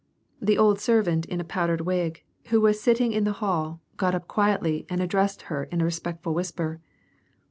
The 0.41 0.57
old 0.57 0.79
servant 0.79 1.27
in 1.27 1.39
a 1.39 1.43
powdered 1.43 1.81
wig, 1.81 2.23
who 2.45 2.59
was 2.59 2.81
sitting 2.81 3.11
in 3.11 3.23
the 3.23 3.33
hall, 3.37 3.81
got 3.97 4.15
up 4.15 4.27
quietly 4.27 4.87
and 4.89 4.99
addressed 4.99 5.43
her 5.43 5.65
in 5.65 5.79
a 5.79 5.85
respectful 5.85 6.33
whisper. 6.33 6.81